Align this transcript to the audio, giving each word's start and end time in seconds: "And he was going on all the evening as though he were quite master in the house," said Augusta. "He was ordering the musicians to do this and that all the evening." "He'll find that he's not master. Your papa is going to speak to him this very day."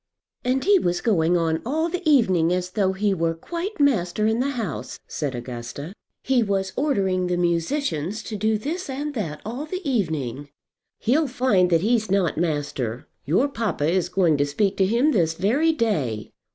"And 0.43 0.63
he 0.63 0.79
was 0.79 0.99
going 0.99 1.37
on 1.37 1.61
all 1.63 1.87
the 1.87 2.01
evening 2.09 2.51
as 2.51 2.71
though 2.71 2.93
he 2.93 3.13
were 3.13 3.35
quite 3.35 3.79
master 3.79 4.25
in 4.25 4.39
the 4.39 4.49
house," 4.49 4.99
said 5.07 5.35
Augusta. 5.35 5.93
"He 6.23 6.41
was 6.41 6.73
ordering 6.75 7.27
the 7.27 7.37
musicians 7.37 8.23
to 8.23 8.35
do 8.35 8.57
this 8.57 8.89
and 8.89 9.13
that 9.13 9.41
all 9.45 9.67
the 9.67 9.87
evening." 9.87 10.49
"He'll 10.97 11.27
find 11.27 11.69
that 11.69 11.81
he's 11.81 12.09
not 12.09 12.35
master. 12.35 13.07
Your 13.25 13.47
papa 13.47 13.87
is 13.87 14.09
going 14.09 14.37
to 14.37 14.45
speak 14.47 14.75
to 14.77 14.87
him 14.87 15.11
this 15.11 15.35
very 15.35 15.71
day." 15.71 16.31